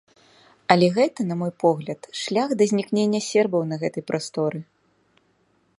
Але 0.75 0.87
гэта, 0.97 1.19
на 1.31 1.35
мой 1.41 1.51
погляд, 1.63 2.01
шлях 2.21 2.49
да 2.61 2.67
знікнення 2.73 3.21
сербаў 3.29 3.61
на 3.75 3.79
гэтай 3.83 4.03
прасторы. 4.11 4.59